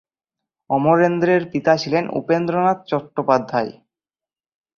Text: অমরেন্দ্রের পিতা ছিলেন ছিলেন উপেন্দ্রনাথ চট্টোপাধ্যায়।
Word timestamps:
অমরেন্দ্রের 0.69 1.43
পিতা 1.51 1.73
ছিলেন 1.77 2.03
ছিলেন 2.07 2.15
উপেন্দ্রনাথ 2.19 2.79
চট্টোপাধ্যায়। 2.87 3.71